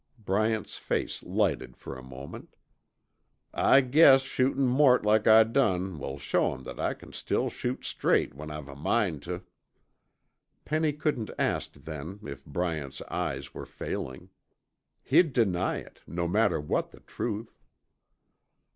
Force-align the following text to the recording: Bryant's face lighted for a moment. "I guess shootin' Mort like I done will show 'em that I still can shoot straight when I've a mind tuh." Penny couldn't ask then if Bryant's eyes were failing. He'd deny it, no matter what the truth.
Bryant's 0.17 0.79
face 0.79 1.21
lighted 1.21 1.77
for 1.77 1.95
a 1.95 2.01
moment. 2.01 2.55
"I 3.53 3.81
guess 3.81 4.23
shootin' 4.23 4.65
Mort 4.65 5.05
like 5.05 5.27
I 5.27 5.43
done 5.43 5.99
will 5.99 6.17
show 6.17 6.55
'em 6.55 6.63
that 6.63 6.79
I 6.79 6.95
still 7.11 7.49
can 7.49 7.49
shoot 7.51 7.85
straight 7.85 8.33
when 8.33 8.49
I've 8.49 8.67
a 8.67 8.75
mind 8.75 9.21
tuh." 9.21 9.41
Penny 10.65 10.91
couldn't 10.93 11.29
ask 11.37 11.73
then 11.73 12.17
if 12.23 12.43
Bryant's 12.47 13.03
eyes 13.11 13.53
were 13.53 13.67
failing. 13.67 14.31
He'd 15.03 15.33
deny 15.33 15.75
it, 15.77 16.01
no 16.07 16.27
matter 16.27 16.59
what 16.59 16.89
the 16.89 17.01
truth. 17.01 17.59